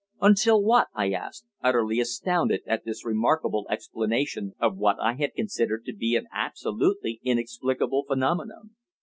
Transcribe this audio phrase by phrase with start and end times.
[0.19, 5.85] "Until what?" I asked, utterly astounded at this remarkable explanation of what I had considered
[5.85, 8.71] to be an absolutely inexplicable phenomenon.